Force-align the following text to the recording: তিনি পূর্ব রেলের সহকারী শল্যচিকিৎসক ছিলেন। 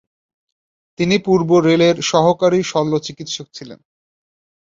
তিনি 0.99 1.15
পূর্ব 1.25 1.49
রেলের 1.59 1.95
সহকারী 2.03 2.59
শল্যচিকিৎসক 2.63 3.47
ছিলেন। 3.53 3.79